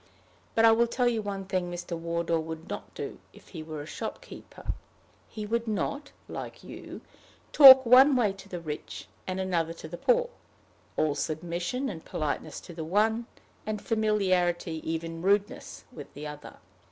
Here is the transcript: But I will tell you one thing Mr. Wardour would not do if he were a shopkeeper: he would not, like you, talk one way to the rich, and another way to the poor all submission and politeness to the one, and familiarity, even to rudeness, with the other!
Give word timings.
But 0.55 0.65
I 0.65 0.71
will 0.71 0.87
tell 0.87 1.07
you 1.07 1.21
one 1.21 1.45
thing 1.45 1.69
Mr. 1.71 1.95
Wardour 1.95 2.39
would 2.39 2.67
not 2.67 2.91
do 2.95 3.19
if 3.33 3.49
he 3.49 3.61
were 3.61 3.83
a 3.83 3.85
shopkeeper: 3.85 4.73
he 5.29 5.45
would 5.45 5.67
not, 5.67 6.11
like 6.27 6.63
you, 6.63 7.01
talk 7.51 7.85
one 7.85 8.15
way 8.15 8.33
to 8.33 8.49
the 8.49 8.59
rich, 8.59 9.07
and 9.27 9.39
another 9.39 9.73
way 9.73 9.77
to 9.77 9.87
the 9.87 9.97
poor 9.99 10.29
all 10.97 11.13
submission 11.13 11.87
and 11.87 12.03
politeness 12.03 12.59
to 12.61 12.73
the 12.73 12.83
one, 12.83 13.27
and 13.63 13.79
familiarity, 13.79 14.81
even 14.83 15.21
to 15.21 15.27
rudeness, 15.27 15.83
with 15.91 16.11
the 16.15 16.25
other! 16.25 16.55